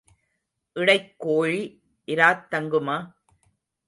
இடைக் 0.75 1.13
கோழி 1.17 1.83
இராத் 2.07 2.47
தங்குமா? 2.51 2.97